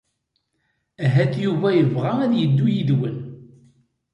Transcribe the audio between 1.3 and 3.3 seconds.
Yuba yebɣa ad yeddu yid-wen.